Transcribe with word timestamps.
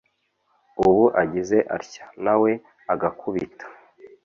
ubu 0.87 1.03
agize 1.21 1.57
atya 1.75 2.05
nawe 2.23 2.51
agakubita 2.93 3.65